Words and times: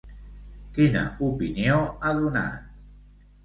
Quina 0.77 1.03
opinió 1.29 1.77
ha 1.93 2.17
donat? 2.25 2.77